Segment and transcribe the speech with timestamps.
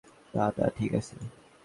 [0.33, 1.15] না, না, ঠিক আছে!